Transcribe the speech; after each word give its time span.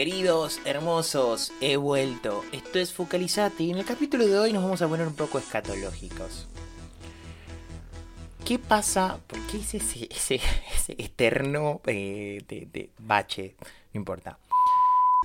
Queridos, 0.00 0.62
hermosos, 0.64 1.52
he 1.60 1.76
vuelto. 1.76 2.42
Esto 2.52 2.78
es 2.78 2.90
Focalizate 2.90 3.64
y 3.64 3.70
en 3.70 3.76
el 3.76 3.84
capítulo 3.84 4.26
de 4.26 4.38
hoy 4.38 4.50
nos 4.50 4.62
vamos 4.62 4.80
a 4.80 4.88
poner 4.88 5.06
un 5.06 5.14
poco 5.14 5.38
escatológicos. 5.38 6.48
¿Qué 8.42 8.58
pasa? 8.58 9.18
¿Por 9.26 9.38
qué 9.40 9.58
es 9.58 9.74
ese, 9.74 10.08
ese, 10.10 10.40
eterno 10.96 11.82
eh, 11.84 12.42
de, 12.48 12.88
bache? 12.96 13.56
No 13.92 13.98
importa. 13.98 14.38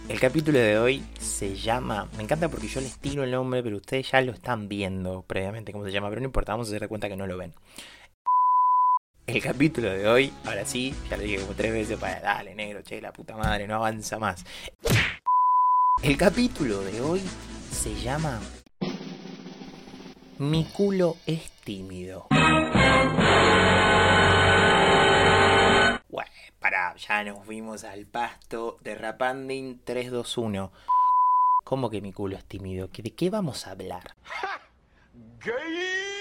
El 0.09 0.19
capítulo 0.19 0.59
de 0.59 0.77
hoy 0.77 1.01
se 1.21 1.55
llama. 1.55 2.09
Me 2.17 2.23
encanta 2.23 2.49
porque 2.49 2.67
yo 2.67 2.81
les 2.81 2.97
tiro 2.97 3.23
el 3.23 3.31
nombre, 3.31 3.63
pero 3.63 3.77
ustedes 3.77 4.11
ya 4.11 4.19
lo 4.19 4.33
están 4.33 4.67
viendo 4.67 5.21
previamente 5.21 5.71
cómo 5.71 5.85
se 5.85 5.91
llama, 5.93 6.09
pero 6.09 6.19
no 6.19 6.25
importa, 6.25 6.51
vamos 6.51 6.67
a 6.67 6.75
hacer 6.75 6.89
cuenta 6.89 7.07
que 7.07 7.15
no 7.15 7.27
lo 7.27 7.37
ven. 7.37 7.53
El 9.27 9.41
capítulo 9.41 9.89
de 9.89 10.07
hoy, 10.07 10.31
ahora 10.45 10.65
sí, 10.65 10.93
ya 11.09 11.17
lo 11.17 11.23
dije 11.23 11.39
como 11.39 11.55
tres 11.55 11.73
veces 11.73 11.97
para 11.97 12.19
dale, 12.19 12.53
negro, 12.53 12.83
che, 12.83 13.01
la 13.01 13.11
puta 13.11 13.35
madre, 13.35 13.67
no 13.67 13.73
avanza 13.73 14.19
más. 14.19 14.45
El 16.03 16.15
capítulo 16.15 16.81
de 16.81 17.01
hoy 17.01 17.21
se 17.71 17.95
llama 17.95 18.39
Mi 20.37 20.65
culo 20.65 21.17
es 21.25 21.49
tímido. 21.63 22.27
Bueno, 26.09 26.31
pará, 26.59 26.95
ya 26.95 27.23
nos 27.23 27.43
fuimos 27.43 27.83
al 27.83 28.05
pasto 28.05 28.77
de 28.83 28.93
Rapanding 28.93 29.79
321. 29.83 30.71
¿Cómo 31.63 31.89
que 31.89 31.99
mi 31.99 32.13
culo 32.13 32.37
es 32.37 32.45
tímido? 32.45 32.89
¿De 32.95 33.09
qué 33.09 33.31
vamos 33.31 33.65
a 33.65 33.71
hablar? 33.71 34.15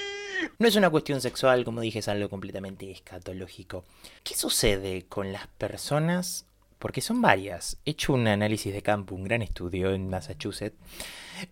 No 0.58 0.68
es 0.68 0.76
una 0.76 0.90
cuestión 0.90 1.20
sexual, 1.20 1.64
como 1.64 1.80
dije, 1.80 1.98
es 1.98 2.08
algo 2.08 2.28
completamente 2.28 2.90
escatológico. 2.90 3.84
¿Qué 4.22 4.34
sucede 4.34 5.06
con 5.06 5.32
las 5.32 5.46
personas? 5.46 6.46
Porque 6.78 7.00
son 7.00 7.20
varias. 7.20 7.78
He 7.84 7.92
hecho 7.92 8.12
un 8.12 8.26
análisis 8.26 8.72
de 8.72 8.82
campo, 8.82 9.14
un 9.14 9.24
gran 9.24 9.42
estudio 9.42 9.92
en 9.92 10.08
Massachusetts. 10.08 10.76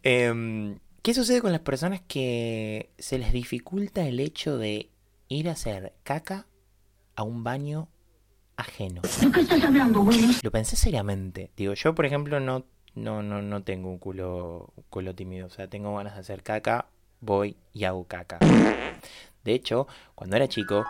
Em, 0.03 0.79
¿Qué 1.03 1.15
sucede 1.15 1.41
con 1.41 1.51
las 1.51 1.63
personas 1.63 2.01
que 2.07 2.91
se 2.99 3.19
les 3.19 3.33
dificulta 3.33 4.07
el 4.07 4.21
hecho 4.21 4.57
de 4.57 4.91
ir 5.29 5.49
a 5.49 5.53
hacer 5.53 5.95
caca 6.05 6.47
a 7.17 7.25
un 7.25 7.43
baño 7.43 7.89
ajeno? 8.57 9.03
¿De 9.21 9.33
qué 9.33 9.41
estás 9.41 9.65
hablando, 9.65 10.07
Lo 10.43 10.51
pensé 10.53 10.77
seriamente. 10.77 11.51
Digo, 11.57 11.75
yo 11.75 11.95
por 11.95 12.07
ejemplo 12.07 12.39
no, 12.39 12.67
no, 12.95 13.21
no, 13.23 13.43
no 13.43 13.63
tengo 13.65 13.91
un 13.91 13.99
culo, 13.99 14.73
un 14.77 14.85
culo 14.91 15.15
tímido. 15.15 15.49
O 15.49 15.51
sea, 15.51 15.67
tengo 15.67 15.97
ganas 15.97 16.15
de 16.15 16.21
hacer 16.21 16.45
caca 16.45 16.87
voy 17.23 17.57
y 17.73 17.85
hago 17.85 18.05
caca. 18.05 18.39
De 19.43 19.55
hecho, 19.55 19.87
cuando 20.15 20.37
era 20.37 20.47
chico, 20.49 20.85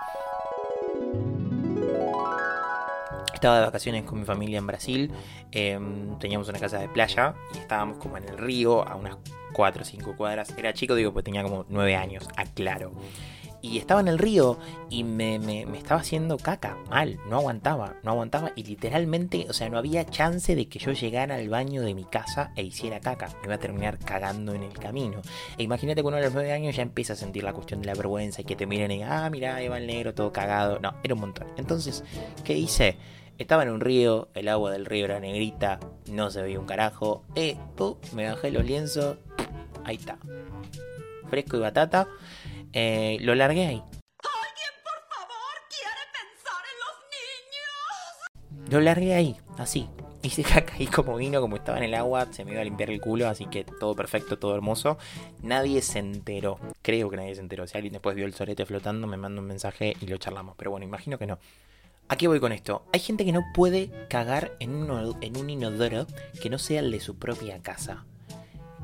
estaba 3.33 3.61
de 3.61 3.67
vacaciones 3.67 4.05
con 4.05 4.19
mi 4.19 4.25
familia 4.25 4.59
en 4.59 4.67
Brasil, 4.67 5.13
em, 5.53 6.19
teníamos 6.19 6.49
una 6.49 6.59
casa 6.59 6.79
de 6.79 6.89
playa 6.89 7.35
y 7.55 7.59
estábamos 7.59 7.99
como 7.99 8.17
en 8.17 8.29
el 8.29 8.37
río 8.37 8.87
a 8.87 8.97
unas 8.97 9.17
4 9.53 9.83
o 9.83 9.85
5 9.85 10.17
cuadras. 10.17 10.53
Era 10.59 10.73
chico, 10.73 10.95
digo, 10.95 11.13
pues 11.13 11.25
tenía 11.25 11.43
como 11.43 11.65
9 11.69 11.95
años, 11.95 12.29
aclaro 12.37 12.93
y 13.63 13.79
estaba 13.79 14.01
en 14.01 14.09
el 14.09 14.19
río 14.19 14.59
y 14.91 15.05
me, 15.05 15.39
me, 15.39 15.63
estaba 15.79 16.01
haciendo 16.01 16.37
caca, 16.37 16.77
mal, 16.91 17.19
no 17.29 17.37
aguantaba, 17.37 17.95
no 18.03 18.11
aguantaba 18.11 18.53
y 18.57 18.65
literalmente, 18.65 19.47
o 19.49 19.53
sea, 19.53 19.71
no 19.71 19.79
había 19.79 20.05
chance 20.05 20.55
de 20.55 20.69
que 20.69 20.81
yo 20.81 20.93
llegara 20.93 21.37
al 21.37 21.49
baño 21.49 21.83
de 21.83 21.95
mi 21.95 22.05
casa 22.05 22.53
e 22.57 22.65
hiciera 22.65 23.01
caca, 23.01 23.29
me 23.41 23.47
iba 23.47 23.55
a 23.55 23.59
terminar 23.59 23.99
cagando 23.99 24.53
en 24.53 24.65
el 24.65 24.73
camino. 24.73 25.23
E 25.57 25.63
imagínate 25.63 26.03
que 26.03 26.09
uno 26.09 26.17
a 26.17 26.21
los 26.21 26.35
nueve 26.35 26.53
años 26.53 26.75
ya 26.75 26.83
empieza 26.83 27.13
a 27.13 27.17
sentir 27.17 27.45
la 27.45 27.53
cuestión 27.53 27.81
de 27.81 27.87
la 27.87 27.95
vergüenza 27.95 28.43
y 28.43 28.45
que 28.45 28.57
te 28.57 28.67
miren 28.67 28.91
y, 28.91 29.03
ah, 29.05 29.31
mira, 29.31 29.63
Eva 29.63 29.79
el 29.79 29.87
negro 29.87 30.13
todo 30.13 30.33
cagado, 30.33 30.81
no, 30.81 30.95
era 31.05 31.15
un 31.15 31.21
montón. 31.21 31.47
Entonces, 31.57 32.03
¿qué 32.45 32.55
hice? 32.55 32.97
Estaba 33.39 33.63
en 33.63 33.71
un 33.71 33.81
río, 33.81 34.29
el 34.35 34.49
agua 34.49 34.73
del 34.73 34.85
río 34.85 35.05
era 35.07 35.21
negrita, 35.21 35.81
no 36.11 36.31
se 36.31 36.43
veía 36.43 36.61
un 36.61 36.67
carajo, 36.67 37.23
eh, 37.35 37.57
me 38.15 38.29
bajé 38.29 38.51
los 38.51 38.65
lienzos, 38.65 39.17
ahí 39.85 39.97
está. 39.97 40.19
Fresco 41.31 41.57
y 41.57 41.61
batata. 41.61 42.09
Eh, 42.73 43.19
lo 43.21 43.35
largué 43.35 43.67
ahí. 43.67 43.83
¿Alguien, 43.83 44.73
por 44.83 44.99
favor, 45.11 45.55
quiere 45.69 46.01
pensar 46.13 46.63
en 46.73 46.79
los 46.81 48.59
niños? 48.59 48.73
Lo 48.73 48.81
largué 48.81 49.15
ahí, 49.15 49.37
así. 49.59 49.89
Hice 50.23 50.45
caca 50.45 50.75
ahí 50.75 50.87
como 50.87 51.17
vino, 51.17 51.41
como 51.41 51.57
estaba 51.57 51.79
en 51.79 51.85
el 51.85 51.95
agua, 51.95 52.29
se 52.31 52.45
me 52.45 52.53
iba 52.53 52.61
a 52.61 52.65
limpiar 52.65 52.91
el 52.91 53.01
culo, 53.01 53.29
así 53.29 53.47
que 53.47 53.65
todo 53.65 53.95
perfecto, 53.97 54.39
todo 54.39 54.55
hermoso. 54.55 54.97
Nadie 55.43 55.83
se 55.83 55.99
enteró, 55.99 56.59
creo 56.81 57.11
que 57.11 57.17
nadie 57.17 57.35
se 57.35 57.41
enteró. 57.41 57.67
Si 57.67 57.77
alguien 57.77 57.93
después 57.93 58.15
vio 58.15 58.25
el 58.25 58.33
sorete 58.33 58.65
flotando, 58.65 59.07
me 59.07 59.17
manda 59.17 59.41
un 59.41 59.49
mensaje 59.49 59.97
y 60.01 60.07
lo 60.07 60.17
charlamos. 60.19 60.55
Pero 60.57 60.71
bueno, 60.71 60.87
imagino 60.87 61.19
que 61.19 61.27
no. 61.27 61.39
¿A 62.09 62.17
qué 62.17 62.29
voy 62.29 62.41
con 62.41 62.53
esto? 62.53 62.85
Hay 62.93 63.01
gente 63.01 63.25
que 63.25 63.33
no 63.33 63.43
puede 63.53 63.91
cagar 64.09 64.53
en 64.61 64.75
un, 64.75 65.17
en 65.21 65.37
un 65.37 65.51
inodoro 65.51 66.07
que 66.41 66.51
no 66.51 66.59
sea 66.59 66.81
el 66.81 66.91
de 66.91 67.01
su 67.01 67.17
propia 67.17 67.61
casa. 67.63 68.05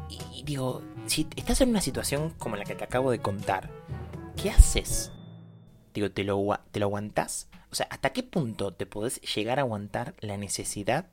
Y 0.09 0.43
digo, 0.45 0.83
si 1.07 1.29
estás 1.37 1.61
en 1.61 1.69
una 1.69 1.81
situación 1.81 2.31
como 2.39 2.57
la 2.57 2.65
que 2.65 2.75
te 2.75 2.85
acabo 2.85 3.11
de 3.11 3.19
contar, 3.19 3.71
¿qué 4.41 4.51
haces? 4.51 5.11
Digo, 5.95 6.11
¿te 6.11 6.23
lo, 6.23 6.61
te 6.71 6.79
lo 6.79 6.87
aguantás? 6.87 7.49
O 7.73 7.75
sea, 7.75 7.87
¿hasta 7.91 8.11
qué 8.11 8.23
punto 8.23 8.73
te 8.73 8.87
podés 8.87 9.21
llegar 9.21 9.59
a 9.59 9.63
aguantar 9.63 10.15
la 10.21 10.37
necesidad 10.37 11.09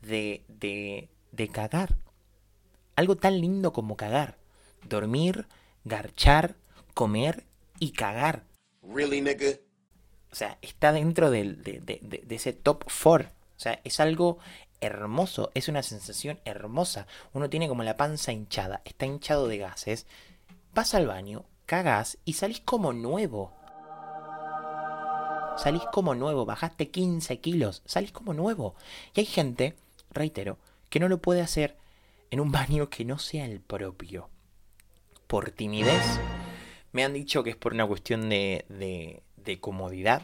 de, 0.00 0.44
de, 0.48 1.10
de 1.32 1.48
cagar? 1.48 1.96
Algo 2.96 3.16
tan 3.16 3.40
lindo 3.40 3.72
como 3.72 3.96
cagar. 3.96 4.38
Dormir, 4.88 5.46
garchar, 5.84 6.56
comer 6.94 7.44
y 7.78 7.92
cagar. 7.92 8.44
Really, 8.82 9.20
nigga? 9.20 9.58
O 10.32 10.34
sea, 10.34 10.58
está 10.62 10.92
dentro 10.92 11.30
de, 11.30 11.52
de, 11.52 11.80
de, 11.80 12.34
ese 12.34 12.52
top 12.54 12.84
4. 13.02 13.28
O 13.28 13.60
sea, 13.60 13.80
es 13.84 14.00
algo 14.00 14.38
hermoso, 14.80 15.50
es 15.54 15.68
una 15.68 15.82
sensación 15.82 16.40
hermosa. 16.44 17.06
Uno 17.34 17.50
tiene 17.50 17.68
como 17.68 17.82
la 17.82 17.96
panza 17.96 18.32
hinchada, 18.32 18.80
está 18.84 19.06
hinchado 19.06 19.48
de 19.48 19.58
gases. 19.58 20.06
Vas 20.72 20.94
al 20.94 21.06
baño, 21.06 21.44
cagás 21.66 22.18
y 22.24 22.34
salís 22.34 22.60
como 22.60 22.92
nuevo. 22.92 23.52
Salís 25.56 25.82
como 25.92 26.14
nuevo, 26.14 26.44
bajaste 26.44 26.90
15 26.90 27.38
kilos, 27.40 27.82
salís 27.84 28.12
como 28.12 28.34
nuevo. 28.34 28.74
Y 29.14 29.20
hay 29.20 29.26
gente, 29.26 29.74
reitero, 30.10 30.58
que 30.90 31.00
no 31.00 31.08
lo 31.08 31.18
puede 31.18 31.42
hacer 31.42 31.76
en 32.30 32.40
un 32.40 32.50
baño 32.50 32.90
que 32.90 33.04
no 33.04 33.18
sea 33.18 33.44
el 33.44 33.60
propio. 33.60 34.28
Por 35.26 35.50
timidez. 35.50 36.20
Me 36.92 37.04
han 37.04 37.12
dicho 37.12 37.42
que 37.42 37.50
es 37.50 37.56
por 37.56 37.72
una 37.72 37.86
cuestión 37.86 38.28
de, 38.28 38.64
de, 38.68 39.22
de 39.36 39.60
comodidad 39.60 40.22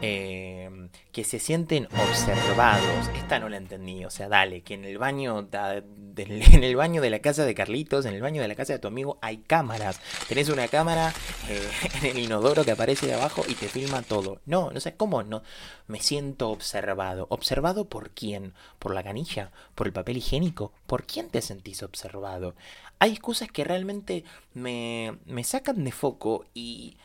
Em, 0.00 0.90
que 1.10 1.24
se 1.24 1.40
sienten 1.40 1.86
observados. 1.86 3.08
Esta 3.16 3.40
no 3.40 3.48
la 3.48 3.56
entendí. 3.56 4.04
O 4.04 4.10
sea, 4.10 4.28
dale, 4.28 4.62
que 4.62 4.74
en 4.74 4.84
el 4.84 4.96
baño 4.96 5.48
en 6.16 6.64
el 6.64 6.76
baño 6.76 7.02
de 7.02 7.10
la 7.10 7.18
casa 7.18 7.44
de 7.44 7.54
Carlitos, 7.54 8.06
en 8.06 8.14
el 8.14 8.22
baño 8.22 8.40
de 8.40 8.48
la 8.48 8.54
casa 8.54 8.72
de 8.72 8.78
tu 8.78 8.88
amigo, 8.88 9.18
hay 9.20 9.38
cámaras. 9.38 10.00
Tenés 10.28 10.48
una 10.50 10.68
cámara 10.68 11.12
eh, 11.48 11.68
en 12.02 12.06
el 12.06 12.18
inodoro 12.18 12.64
que 12.64 12.70
aparece 12.70 13.06
de 13.06 13.14
abajo 13.14 13.44
y 13.48 13.54
te 13.54 13.68
filma 13.68 14.02
todo. 14.02 14.40
No, 14.46 14.70
no 14.70 14.78
sé 14.80 14.94
cómo 14.94 15.22
no. 15.24 15.42
Me 15.88 16.00
siento 16.00 16.50
observado. 16.50 17.26
¿Observado 17.30 17.88
por 17.88 18.10
quién? 18.10 18.54
¿Por 18.78 18.94
la 18.94 19.02
canilla? 19.02 19.50
¿Por 19.74 19.88
el 19.88 19.92
papel 19.92 20.18
higiénico? 20.18 20.72
¿Por 20.86 21.04
quién 21.06 21.28
te 21.28 21.42
sentís 21.42 21.82
observado? 21.82 22.54
Hay 23.00 23.12
excusas 23.12 23.50
que 23.50 23.64
realmente 23.64 24.24
me, 24.54 25.18
me 25.24 25.42
sacan 25.42 25.84
de 25.84 25.92
foco 25.92 26.44
y 26.54 26.96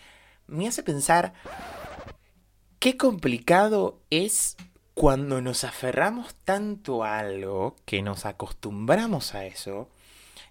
me 0.47 0.67
hace 0.67 0.83
pensar 0.83 1.33
Qué 2.83 2.97
complicado 2.97 4.01
es 4.09 4.57
cuando 4.93 5.41
nos 5.41 5.63
aferramos 5.63 6.35
tanto 6.43 7.05
a 7.05 7.17
algo, 7.17 7.77
que 7.85 8.01
nos 8.01 8.25
acostumbramos 8.25 9.35
a 9.35 9.45
eso, 9.45 9.89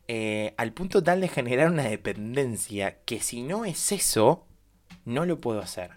eh, 0.08 0.54
al 0.56 0.72
punto 0.72 1.02
tal 1.02 1.20
de 1.20 1.28
generar 1.28 1.70
una 1.70 1.82
dependencia 1.82 3.02
que 3.04 3.20
si 3.20 3.42
no 3.42 3.66
es 3.66 3.92
eso, 3.92 4.46
no 5.04 5.26
lo 5.26 5.42
puedo 5.42 5.60
hacer. 5.60 5.90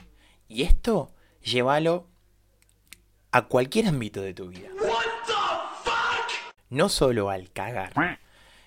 Y 0.49 0.63
esto, 0.63 1.09
llévalo 1.41 2.05
a 3.31 3.43
cualquier 3.43 3.87
ámbito 3.87 4.19
de 4.19 4.33
tu 4.33 4.49
vida. 4.49 4.67
No 6.69 6.89
solo 6.89 7.29
al 7.29 7.49
cagar. 7.53 8.19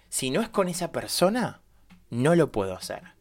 Si 0.09 0.31
no 0.31 0.41
es 0.41 0.49
con 0.49 0.71
esa 0.71 0.91
persona, 0.91 1.61
no 2.09 2.35
lo 2.35 2.51
puedo 2.51 2.75
hacer. 2.75 3.18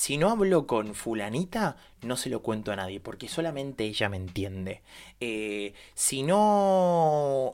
Si 0.00 0.16
no 0.16 0.30
hablo 0.30 0.66
con 0.66 0.94
fulanita, 0.94 1.76
no 2.00 2.16
se 2.16 2.30
lo 2.30 2.40
cuento 2.40 2.72
a 2.72 2.76
nadie, 2.76 3.00
porque 3.00 3.28
solamente 3.28 3.84
ella 3.84 4.08
me 4.08 4.16
entiende. 4.16 4.80
Eh, 5.20 5.74
si 5.92 6.22
no 6.22 7.52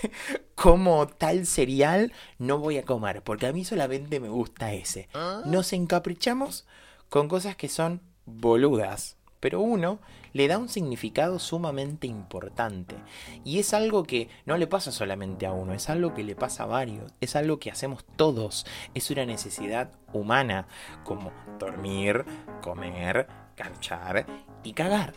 como 0.54 1.06
tal 1.06 1.46
cereal, 1.46 2.12
no 2.38 2.58
voy 2.58 2.76
a 2.76 2.84
comer, 2.84 3.22
porque 3.22 3.46
a 3.46 3.52
mí 3.54 3.64
solamente 3.64 4.20
me 4.20 4.28
gusta 4.28 4.74
ese. 4.74 5.08
¿Ah? 5.14 5.40
Nos 5.46 5.72
encaprichamos 5.72 6.66
con 7.08 7.28
cosas 7.28 7.56
que 7.56 7.70
son 7.70 8.02
boludas, 8.26 9.16
pero 9.46 9.60
uno 9.60 10.00
le 10.32 10.48
da 10.48 10.58
un 10.58 10.68
significado 10.68 11.38
sumamente 11.38 12.08
importante. 12.08 12.96
Y 13.44 13.60
es 13.60 13.74
algo 13.74 14.02
que 14.02 14.28
no 14.44 14.56
le 14.56 14.66
pasa 14.66 14.90
solamente 14.90 15.46
a 15.46 15.52
uno, 15.52 15.72
es 15.72 15.88
algo 15.88 16.14
que 16.14 16.24
le 16.24 16.34
pasa 16.34 16.64
a 16.64 16.66
varios, 16.66 17.14
es 17.20 17.36
algo 17.36 17.60
que 17.60 17.70
hacemos 17.70 18.04
todos, 18.16 18.66
es 18.92 19.08
una 19.12 19.24
necesidad 19.24 19.92
humana, 20.12 20.66
como 21.04 21.30
dormir, 21.60 22.24
comer, 22.60 23.28
canchar 23.54 24.26
y 24.64 24.72
cagar. 24.72 25.14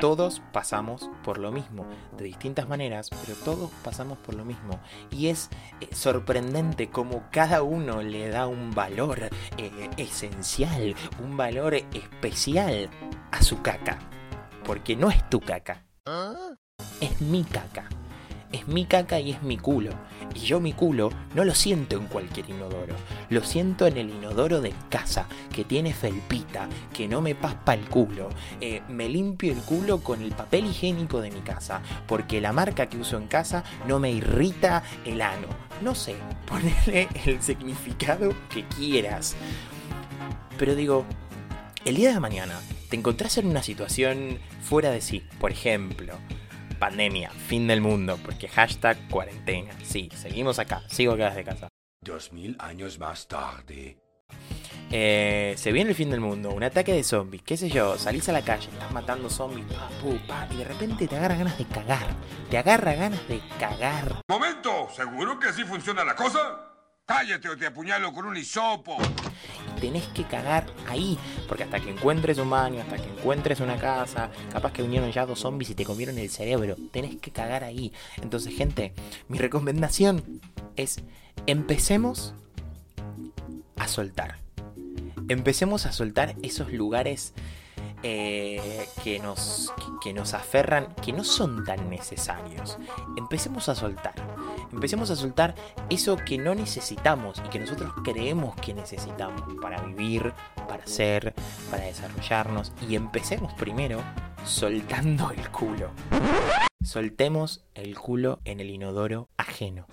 Todos 0.00 0.42
pasamos 0.52 1.10
por 1.24 1.38
lo 1.38 1.52
mismo, 1.52 1.86
de 2.16 2.24
distintas 2.24 2.68
maneras, 2.68 3.10
pero 3.10 3.36
todos 3.38 3.70
pasamos 3.84 4.18
por 4.18 4.34
lo 4.34 4.44
mismo. 4.44 4.80
Y 5.10 5.28
es 5.28 5.50
eh, 5.80 5.88
sorprendente 5.94 6.90
cómo 6.90 7.24
cada 7.30 7.62
uno 7.62 8.02
le 8.02 8.28
da 8.28 8.46
un 8.46 8.70
valor 8.72 9.30
eh, 9.56 9.90
esencial, 9.96 10.94
un 11.22 11.36
valor 11.36 11.74
especial 11.74 12.90
a 13.30 13.42
su 13.42 13.62
caca. 13.62 13.98
Porque 14.64 14.94
no 14.94 15.10
es 15.10 15.28
tu 15.30 15.40
caca, 15.40 15.84
es 17.00 17.20
mi 17.20 17.44
caca. 17.44 17.88
Es 18.52 18.66
mi 18.66 18.84
caca 18.84 19.20
y 19.20 19.30
es 19.30 19.42
mi 19.42 19.56
culo. 19.56 19.92
Y 20.34 20.40
yo 20.40 20.60
mi 20.60 20.72
culo 20.72 21.10
no 21.34 21.44
lo 21.44 21.54
siento 21.54 21.96
en 21.96 22.06
cualquier 22.06 22.50
inodoro. 22.50 22.94
Lo 23.28 23.44
siento 23.44 23.86
en 23.86 23.96
el 23.96 24.10
inodoro 24.10 24.60
de 24.60 24.72
casa, 24.88 25.26
que 25.54 25.64
tiene 25.64 25.94
felpita, 25.94 26.68
que 26.92 27.06
no 27.06 27.20
me 27.20 27.34
paspa 27.34 27.74
el 27.74 27.88
culo. 27.88 28.28
Eh, 28.60 28.82
me 28.88 29.08
limpio 29.08 29.52
el 29.52 29.60
culo 29.60 30.00
con 30.00 30.20
el 30.22 30.32
papel 30.32 30.66
higiénico 30.66 31.20
de 31.20 31.30
mi 31.30 31.40
casa, 31.40 31.80
porque 32.06 32.40
la 32.40 32.52
marca 32.52 32.88
que 32.88 32.98
uso 32.98 33.16
en 33.16 33.28
casa 33.28 33.62
no 33.86 34.00
me 34.00 34.10
irrita 34.10 34.82
el 35.04 35.22
ano. 35.22 35.48
No 35.82 35.94
sé, 35.94 36.16
ponerle 36.46 37.08
el 37.24 37.40
significado 37.42 38.34
que 38.48 38.64
quieras. 38.66 39.36
Pero 40.58 40.74
digo, 40.74 41.06
el 41.84 41.96
día 41.96 42.12
de 42.12 42.20
mañana 42.20 42.60
te 42.90 42.96
encontrás 42.96 43.38
en 43.38 43.46
una 43.46 43.62
situación 43.62 44.38
fuera 44.62 44.90
de 44.90 45.00
sí, 45.00 45.24
por 45.38 45.52
ejemplo, 45.52 46.14
pandemia, 46.80 47.30
fin 47.30 47.68
del 47.68 47.80
mundo, 47.80 48.18
porque 48.24 48.48
hashtag 48.48 48.96
cuarentena. 49.08 49.72
Sí, 49.84 50.08
seguimos 50.16 50.58
acá, 50.58 50.82
sigo 50.88 51.12
acá 51.12 51.28
desde 51.28 51.44
casa. 51.44 51.68
Dos 52.02 52.32
mil 52.32 52.56
años 52.58 52.98
más 52.98 53.28
tarde. 53.28 53.98
Eh, 54.90 55.54
se 55.56 55.70
viene 55.70 55.90
el 55.90 55.96
fin 55.96 56.10
del 56.10 56.20
mundo, 56.20 56.50
un 56.50 56.64
ataque 56.64 56.92
de 56.92 57.04
zombies, 57.04 57.42
qué 57.42 57.56
sé 57.56 57.68
yo, 57.68 57.96
salís 57.96 58.28
a 58.28 58.32
la 58.32 58.42
calle, 58.42 58.68
estás 58.72 58.90
matando 58.90 59.30
zombies, 59.30 59.66
pa, 59.66 59.88
pu, 60.00 60.18
pa, 60.26 60.48
y 60.50 60.56
de 60.56 60.64
repente 60.64 61.06
te 61.06 61.16
agarra 61.16 61.36
ganas 61.36 61.58
de 61.58 61.64
cagar. 61.66 62.08
Te 62.50 62.58
agarra 62.58 62.94
ganas 62.94 63.28
de 63.28 63.40
cagar. 63.60 64.22
¡Momento! 64.28 64.88
¿Seguro 64.92 65.38
que 65.38 65.48
así 65.48 65.62
funciona 65.62 66.04
la 66.04 66.16
cosa? 66.16 66.69
Cállate 67.10 67.48
o 67.48 67.56
te 67.56 67.66
apuñalo 67.66 68.12
con 68.12 68.24
un 68.24 68.36
hisopo. 68.36 68.96
Tenés 69.80 70.06
que 70.14 70.22
cagar 70.22 70.72
ahí, 70.88 71.18
porque 71.48 71.64
hasta 71.64 71.80
que 71.80 71.90
encuentres 71.90 72.38
un 72.38 72.48
baño, 72.48 72.80
hasta 72.82 72.98
que 72.98 73.08
encuentres 73.08 73.58
una 73.58 73.76
casa, 73.78 74.30
capaz 74.52 74.72
que 74.72 74.82
vinieron 74.82 75.10
ya 75.10 75.26
dos 75.26 75.40
zombies 75.40 75.70
y 75.70 75.74
te 75.74 75.84
comieron 75.84 76.16
el 76.18 76.30
cerebro. 76.30 76.76
Tenés 76.92 77.16
que 77.16 77.32
cagar 77.32 77.64
ahí. 77.64 77.92
Entonces, 78.22 78.54
gente, 78.56 78.94
mi 79.26 79.38
recomendación 79.38 80.40
es 80.76 81.02
empecemos 81.46 82.32
a 83.76 83.88
soltar. 83.88 84.38
Empecemos 85.26 85.86
a 85.86 85.92
soltar 85.92 86.36
esos 86.42 86.72
lugares 86.72 87.34
eh, 88.02 88.88
que, 89.02 89.18
nos, 89.18 89.72
que 90.02 90.12
nos 90.12 90.34
aferran, 90.34 90.94
que 91.02 91.12
no 91.12 91.24
son 91.24 91.64
tan 91.64 91.90
necesarios. 91.90 92.78
Empecemos 93.16 93.68
a 93.68 93.74
soltar. 93.74 94.14
Empecemos 94.72 95.10
a 95.10 95.16
soltar 95.16 95.54
eso 95.88 96.16
que 96.16 96.38
no 96.38 96.54
necesitamos 96.54 97.42
y 97.44 97.48
que 97.48 97.58
nosotros 97.58 97.92
creemos 98.04 98.56
que 98.56 98.74
necesitamos 98.74 99.42
para 99.60 99.82
vivir, 99.82 100.32
para 100.68 100.86
ser, 100.86 101.34
para 101.70 101.84
desarrollarnos. 101.84 102.72
Y 102.88 102.96
empecemos 102.96 103.52
primero 103.54 104.02
soltando 104.44 105.30
el 105.30 105.50
culo. 105.50 105.90
Soltemos 106.82 107.62
el 107.74 107.98
culo 107.98 108.40
en 108.44 108.60
el 108.60 108.70
inodoro 108.70 109.28
ajeno. 109.36 109.86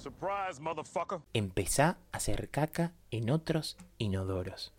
Empezá 1.33 1.97
a 2.11 2.17
hacer 2.17 2.49
caca 2.49 2.93
en 3.11 3.29
otros 3.29 3.77
inodoros. 3.97 4.73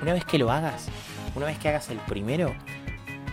Una 0.00 0.12
vez 0.12 0.24
que 0.24 0.38
lo 0.38 0.50
hagas, 0.50 0.88
una 1.34 1.46
vez 1.46 1.58
que 1.58 1.68
hagas 1.68 1.90
el 1.90 1.98
primero, 1.98 2.54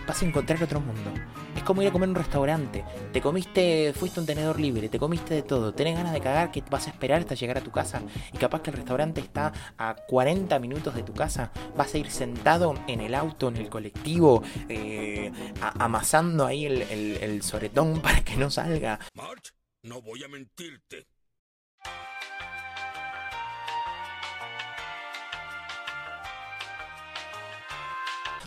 vas 0.06 0.22
a 0.22 0.26
encontrar 0.26 0.62
otro 0.62 0.80
mundo. 0.80 1.12
Es 1.56 1.62
como 1.62 1.82
ir 1.82 1.88
a 1.88 1.92
comer 1.92 2.08
a 2.08 2.10
un 2.10 2.16
restaurante. 2.16 2.84
Te 3.12 3.20
comiste, 3.20 3.92
fuiste 3.92 4.20
un 4.20 4.26
tenedor 4.26 4.58
libre, 4.58 4.88
te 4.88 4.98
comiste 4.98 5.34
de 5.34 5.42
todo. 5.42 5.74
Tenés 5.74 5.96
ganas 5.96 6.12
de 6.12 6.20
cagar, 6.20 6.50
que 6.50 6.62
vas 6.70 6.86
a 6.86 6.90
esperar 6.90 7.20
hasta 7.20 7.34
llegar 7.34 7.58
a 7.58 7.60
tu 7.60 7.70
casa. 7.70 8.02
Y 8.32 8.38
capaz 8.38 8.62
que 8.62 8.70
el 8.70 8.76
restaurante 8.76 9.20
está 9.20 9.52
a 9.76 9.94
40 9.94 10.58
minutos 10.58 10.94
de 10.94 11.02
tu 11.02 11.12
casa. 11.12 11.50
Vas 11.76 11.94
a 11.94 11.98
ir 11.98 12.10
sentado 12.10 12.74
en 12.86 13.00
el 13.00 13.14
auto, 13.14 13.48
en 13.48 13.56
el 13.56 13.68
colectivo, 13.68 14.42
eh, 14.68 15.32
amasando 15.60 16.46
ahí 16.46 16.66
el, 16.66 16.82
el, 16.82 17.16
el 17.16 17.42
soretón 17.42 18.00
para 18.02 18.24
que 18.24 18.36
no 18.36 18.50
salga. 18.50 18.98
March, 19.14 19.52
no 19.82 20.00
voy 20.02 20.22
a 20.24 20.28
mentirte. 20.28 21.06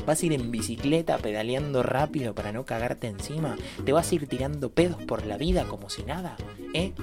Vas 0.06 0.22
a 0.22 0.26
ir 0.26 0.34
en 0.34 0.52
bicicleta 0.52 1.18
pedaleando 1.18 1.84
rápido 1.84 2.36
para 2.36 2.52
no 2.52 2.66
cagarte 2.66 3.08
encima. 3.08 3.56
Te 3.86 3.94
vas 3.94 4.12
a 4.12 4.16
ir 4.16 4.28
tirando 4.28 4.72
pedos 4.72 5.02
por 5.04 5.26
la 5.26 5.38
vida 5.38 5.66
como 5.66 5.90
si 5.90 6.04
nada. 6.04 6.36
¿Eh? 6.74 6.94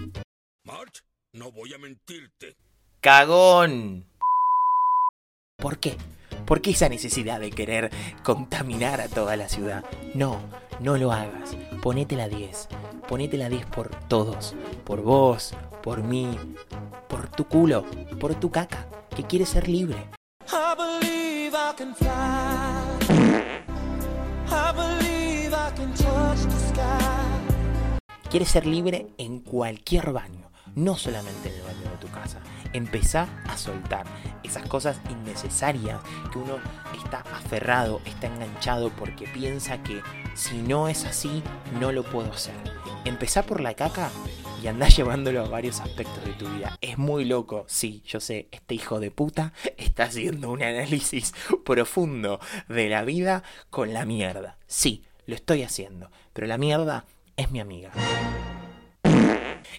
March, 0.64 1.02
no 1.32 1.50
voy 1.52 1.73
a 1.75 1.79
mentirte. 1.79 2.56
¡Cagón! 3.00 4.06
¿Por 5.56 5.79
qué? 5.79 5.97
¿Por 6.47 6.61
qué 6.61 6.70
esa 6.70 6.88
necesidad 6.88 7.41
de 7.41 7.50
querer 7.50 7.91
contaminar 8.23 9.00
a 9.00 9.08
toda 9.08 9.37
la 9.37 9.49
ciudad? 9.49 9.85
No, 10.14 10.41
no 10.81 10.99
lo 10.99 11.12
hagas. 11.12 11.56
Ponete 11.82 12.17
la 12.17 12.29
10. 12.29 12.69
Ponete 13.08 13.37
la 13.37 13.49
10 13.49 13.67
por 13.67 13.88
todos. 14.06 14.55
Por 14.85 15.02
vos, 15.02 15.55
por 15.82 16.02
mí, 16.02 16.29
por 17.08 17.31
tu 17.31 17.47
culo, 17.47 17.85
por 18.19 18.35
tu 18.35 18.50
caca, 18.50 18.87
que 19.14 19.25
quieres 19.25 19.50
ser 19.50 19.69
libre. 19.69 19.99
I 20.49 20.75
believe 20.76 21.55
I 21.55 21.73
can 21.76 21.94
fly. 21.94 22.80
Quieres 28.31 28.49
ser 28.49 28.64
libre 28.64 29.08
en 29.19 29.41
cualquier 29.41 30.12
baño, 30.12 30.52
no 30.76 30.97
solamente 30.97 31.49
en 31.49 31.56
el 31.56 31.62
baño 31.62 31.91
de 31.91 31.97
tu 31.97 32.08
casa. 32.12 32.38
Empezá 32.73 33.26
a 33.49 33.58
soltar 33.58 34.06
esas 34.44 34.69
cosas 34.69 35.00
innecesarias 35.11 36.00
que 36.32 36.38
uno 36.38 36.58
está 36.97 37.25
aferrado, 37.35 38.00
está 38.05 38.29
enganchado 38.29 38.91
porque 38.91 39.26
piensa 39.26 39.82
que 39.82 40.00
si 40.35 40.62
no 40.62 40.87
es 40.87 41.05
así, 41.05 41.43
no 41.81 41.91
lo 41.91 42.05
puedo 42.05 42.32
hacer. 42.32 42.55
Empezá 43.05 43.43
por 43.43 43.61
la 43.61 43.75
caca 43.75 44.11
y 44.62 44.67
andá 44.67 44.89
llevándolo 44.89 45.45
a 45.45 45.49
varios 45.49 45.81
aspectos 45.81 46.25
de 46.25 46.33
tu 46.33 46.49
vida. 46.49 46.77
Es 46.81 46.99
muy 46.99 47.25
loco, 47.25 47.65
sí, 47.69 48.03
yo 48.07 48.21
sé, 48.21 48.49
este 48.51 48.75
hijo 48.75 49.01
de 49.01 49.11
puta 49.11 49.53
está 49.77 50.05
haciendo 50.05 50.51
un 50.51 50.62
análisis 50.62 51.33
profundo 51.65 52.41
de 52.69 52.89
la 52.89 53.05
vida 53.05 53.43
con 53.71 53.93
la 53.95 54.05
mierda. 54.05 54.59
Sí, 54.67 55.05
lo 55.26 55.35
estoy 55.35 55.62
haciendo, 55.62 56.11
pero 56.33 56.47
la 56.47 56.59
mierda 56.59 57.05
es 57.37 57.50
mi 57.50 57.61
amiga. 57.61 57.90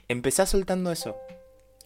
Empezá 0.07 0.45
soltando 0.45 0.91
eso. 0.91 1.17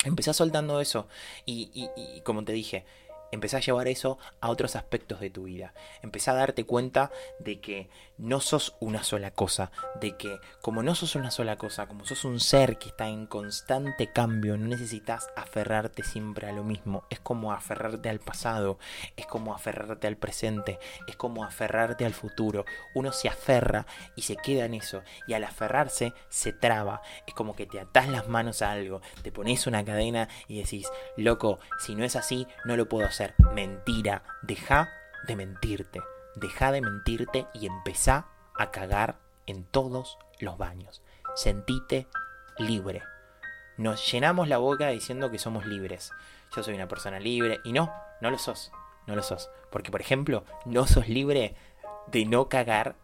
Empezá 0.04 0.34
soltando 0.34 0.80
eso. 0.82 1.08
Y, 1.46 1.70
y- 1.74 1.90
y 2.18 2.22
como 2.22 2.44
te 2.44 2.54
dije, 2.54 2.86
empezá 3.32 3.58
a 3.58 3.62
llevar 3.62 3.88
eso 3.88 4.18
a 4.42 4.50
otros 4.50 4.76
aspectos 4.76 5.20
de 5.20 5.30
tu 5.30 5.44
vida. 5.44 5.74
Empezá 6.02 6.32
a 6.32 6.36
darte 6.36 6.66
cuenta 6.66 7.12
de 7.40 7.60
que 7.60 7.90
no 8.18 8.40
sos 8.40 8.76
una 8.80 9.04
sola 9.04 9.32
cosa. 9.32 9.72
De 10.00 10.16
que 10.18 10.40
como 10.62 10.84
no 10.84 10.96
sos 10.96 11.16
una 11.16 11.32
sola 11.32 11.58
cosa, 11.58 11.88
como 11.88 12.06
sos 12.06 12.26
un 12.26 12.40
ser 12.40 12.78
que 12.78 12.90
está 12.90 13.08
en 13.08 13.28
constante 13.28 14.12
cambio, 14.12 14.58
no 14.58 14.68
necesitas 14.68 15.30
aferrarte 15.36 16.04
siempre 16.04 16.48
a 16.48 16.54
lo 16.54 16.64
mismo. 16.64 17.06
Es 17.10 17.20
como 17.20 17.52
aferrarte 17.52 18.10
al 18.10 18.20
pasado. 18.20 18.80
Es 19.16 19.26
como 19.26 19.54
aferrarte 19.54 20.08
al 20.08 20.18
presente. 20.18 20.80
Es 21.08 21.16
como 21.16 21.44
aferrarte 21.44 22.06
al 22.06 22.14
futuro. 22.14 22.66
Uno 22.94 23.12
se 23.12 23.28
aferra 23.28 23.86
y 24.16 24.24
se 24.24 24.36
queda 24.36 24.66
en 24.66 24.76
eso. 24.76 25.04
Y 25.28 25.34
al 25.34 25.44
aferrarse 25.44 26.14
se 26.30 26.54
traba. 26.54 27.02
Es 27.28 27.34
como 27.34 27.56
que 27.56 27.66
te 27.66 27.80
atás 27.80 28.08
las 28.08 28.28
manos 28.28 28.62
a 28.62 28.72
algo. 28.72 29.02
Te 29.22 29.32
pones 29.32 29.68
una 29.68 29.84
cadena 29.84 30.30
y 30.48 30.60
decís, 30.60 30.88
loco, 31.18 31.60
si 31.80 31.96
no 31.96 32.04
es 32.04 32.16
así, 32.16 32.48
no 32.66 32.78
lo 32.78 32.88
puedo 32.88 33.06
hacer. 33.06 33.36
Mentira. 33.54 34.24
Deja 34.42 34.90
de 35.28 35.36
mentirte. 35.36 36.15
Deja 36.36 36.72
de 36.72 36.82
mentirte 36.82 37.48
y 37.54 37.66
empezá 37.66 38.28
a 38.58 38.72
cagar 38.72 39.20
en 39.46 39.64
todos 39.64 40.18
los 40.40 40.58
baños. 40.58 41.02
Sentite 41.36 42.08
libre. 42.58 43.04
Nos 43.78 44.10
llenamos 44.12 44.48
la 44.48 44.58
boca 44.58 44.88
diciendo 44.88 45.32
que 45.32 45.40
somos 45.40 45.66
libres. 45.66 46.12
Yo 46.56 46.64
soy 46.64 46.76
una 46.76 46.88
persona 46.88 47.20
libre 47.20 47.60
y 47.64 47.74
no, 47.74 47.92
no 48.22 48.32
lo 48.32 48.38
sos. 48.38 48.72
No 49.08 49.16
lo 49.16 49.24
sos. 49.24 49.50
Porque, 49.72 49.92
por 49.92 50.02
ejemplo, 50.02 50.46
no 50.66 50.88
sos 50.88 51.08
libre 51.08 51.56
de 52.08 52.26
no 52.26 52.50
cagar 52.50 52.96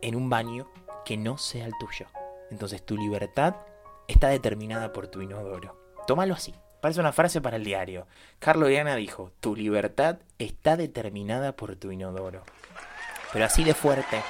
en 0.00 0.14
un 0.14 0.30
baño 0.30 0.70
que 1.04 1.16
no 1.16 1.38
sea 1.38 1.66
el 1.66 1.72
tuyo. 1.78 2.06
Entonces 2.50 2.84
tu 2.84 2.96
libertad 2.96 3.56
está 4.08 4.28
determinada 4.28 4.92
por 4.92 5.08
tu 5.08 5.20
inodoro. 5.20 5.76
Tómalo 6.06 6.34
así. 6.34 6.54
Parece 6.84 7.00
una 7.00 7.12
frase 7.12 7.40
para 7.40 7.56
el 7.56 7.64
diario. 7.64 8.06
Carlo 8.38 8.66
Diana 8.66 8.94
dijo, 8.94 9.32
tu 9.40 9.56
libertad 9.56 10.18
está 10.38 10.76
determinada 10.76 11.56
por 11.56 11.76
tu 11.76 11.90
inodoro. 11.90 12.42
Pero 13.32 13.46
así 13.46 13.64
de 13.64 13.72
fuerte, 13.72 14.22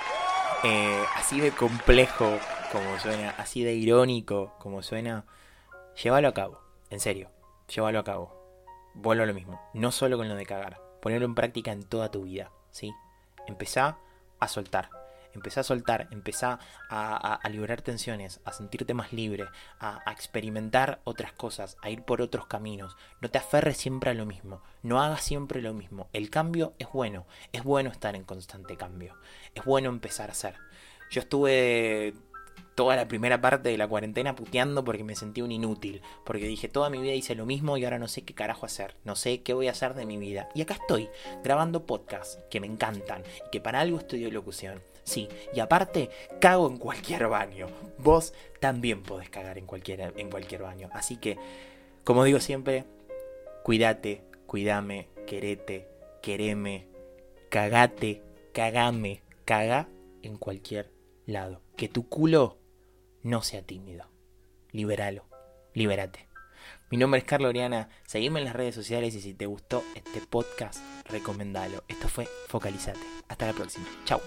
eh, 0.62 1.02
así 1.16 1.40
de 1.40 1.50
complejo 1.50 2.38
como 2.70 2.96
suena, 3.00 3.30
así 3.38 3.64
de 3.64 3.74
irónico 3.74 4.54
como 4.60 4.84
suena, 4.84 5.24
llévalo 6.00 6.28
a 6.28 6.34
cabo. 6.34 6.60
En 6.90 7.00
serio, 7.00 7.28
llévalo 7.66 7.98
a 7.98 8.04
cabo. 8.04 8.32
Vuelvo 8.94 9.24
a 9.24 9.26
lo 9.26 9.34
mismo. 9.34 9.60
No 9.74 9.90
solo 9.90 10.16
con 10.16 10.28
lo 10.28 10.36
de 10.36 10.46
cagar. 10.46 10.80
Ponerlo 11.02 11.26
en 11.26 11.34
práctica 11.34 11.72
en 11.72 11.82
toda 11.82 12.12
tu 12.12 12.22
vida. 12.22 12.52
¿sí? 12.70 12.94
Empezá 13.48 13.98
a 14.38 14.46
soltar. 14.46 14.90
Empezá 15.34 15.60
a 15.60 15.64
soltar, 15.64 16.08
empezá 16.10 16.58
a, 16.88 17.40
liberar 17.50 17.82
tensiones, 17.82 18.40
a 18.44 18.52
sentirte 18.52 18.94
más 18.94 19.12
libre, 19.12 19.46
a, 19.78 20.00
a 20.08 20.12
experimentar 20.12 21.00
otras 21.04 21.32
cosas, 21.32 21.76
a 21.82 21.90
ir 21.90 22.02
por 22.02 22.22
otros 22.22 22.46
caminos. 22.46 22.96
No 23.20 23.30
te 23.30 23.38
aferres 23.38 23.76
siempre 23.76 24.10
a 24.10 24.14
lo 24.14 24.26
mismo, 24.26 24.62
no 24.82 25.02
hagas 25.02 25.22
siempre 25.22 25.62
lo 25.62 25.74
mismo. 25.74 26.08
El 26.12 26.30
cambio 26.30 26.74
es 26.78 26.88
bueno, 26.92 27.26
es 27.52 27.62
bueno 27.62 27.90
estar 27.90 28.14
en 28.16 28.24
constante 28.24 28.76
cambio, 28.76 29.16
es 29.54 29.64
bueno 29.64 29.88
empezar 29.88 30.30
a 30.30 30.32
hacer. 30.32 30.56
Yo 31.10 31.20
estuve 31.20 32.14
toda 32.74 32.96
la 32.96 33.08
primera 33.08 33.40
parte 33.40 33.68
de 33.68 33.78
la 33.78 33.88
cuarentena 33.88 34.34
puteando 34.34 34.84
porque 34.84 35.04
me 35.04 35.14
sentí 35.14 35.42
un 35.42 35.52
inútil, 35.52 36.02
porque 36.24 36.46
dije 36.46 36.68
toda 36.68 36.90
mi 36.90 37.00
vida 37.00 37.14
hice 37.14 37.34
lo 37.34 37.46
mismo 37.46 37.76
y 37.76 37.84
ahora 37.84 37.98
no 37.98 38.08
sé 38.08 38.22
qué 38.22 38.34
carajo 38.34 38.66
hacer, 38.66 38.96
no 39.04 39.16
sé 39.16 39.42
qué 39.42 39.54
voy 39.54 39.68
a 39.68 39.72
hacer 39.72 39.94
de 39.94 40.06
mi 40.06 40.16
vida. 40.16 40.48
Y 40.54 40.62
acá 40.62 40.74
estoy, 40.74 41.08
grabando 41.42 41.86
podcasts 41.86 42.38
que 42.50 42.60
me 42.60 42.66
encantan 42.66 43.22
y 43.46 43.50
que 43.50 43.60
para 43.60 43.80
algo 43.80 43.98
estudio 43.98 44.30
locución. 44.30 44.82
Sí, 45.04 45.28
y 45.52 45.60
aparte 45.60 46.10
cago 46.40 46.68
en 46.68 46.78
cualquier 46.78 47.28
baño. 47.28 47.68
Vos 47.98 48.34
también 48.60 49.02
podés 49.02 49.28
cagar 49.30 49.58
en 49.58 49.66
cualquier, 49.66 50.12
en 50.16 50.30
cualquier 50.30 50.62
baño. 50.62 50.88
Así 50.92 51.18
que, 51.18 51.38
como 52.04 52.24
digo 52.24 52.40
siempre, 52.40 52.84
cuídate, 53.62 54.24
cuidame, 54.46 55.08
querete, 55.26 55.88
quereme, 56.22 56.88
cagate, 57.50 58.22
cagame, 58.52 59.22
caga 59.44 59.88
en 60.22 60.38
cualquier 60.38 60.90
lado. 61.26 61.60
Que 61.76 61.88
tu 61.88 62.08
culo 62.08 62.58
no 63.22 63.42
sea 63.42 63.62
tímido. 63.62 64.06
Liberalo, 64.72 65.26
libérate. 65.74 66.28
Mi 66.90 66.98
nombre 66.98 67.18
es 67.18 67.24
Carlos 67.24 67.48
Oriana, 67.50 67.88
seguime 68.06 68.40
en 68.40 68.46
las 68.46 68.54
redes 68.54 68.74
sociales 68.74 69.14
y 69.14 69.20
si 69.20 69.34
te 69.34 69.46
gustó 69.46 69.82
este 69.94 70.20
podcast, 70.20 70.80
recomendalo. 71.06 71.84
Esto 71.88 72.08
fue 72.08 72.28
Focalizate. 72.48 73.00
Hasta 73.28 73.46
la 73.46 73.52
próxima. 73.52 73.86
Chao. 74.04 74.20